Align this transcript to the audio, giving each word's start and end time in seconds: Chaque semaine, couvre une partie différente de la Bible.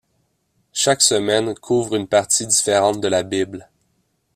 Chaque 0.73 1.03
semaine, 1.03 1.53
couvre 1.53 1.95
une 1.95 2.07
partie 2.07 2.47
différente 2.47 2.99
de 3.01 3.07
la 3.07 3.21
Bible. 3.21 3.69